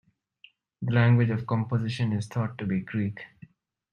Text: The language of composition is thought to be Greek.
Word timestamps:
The 0.81 0.93
language 0.95 1.29
of 1.29 1.45
composition 1.45 2.11
is 2.13 2.25
thought 2.25 2.57
to 2.57 2.65
be 2.65 2.79
Greek. 2.81 3.19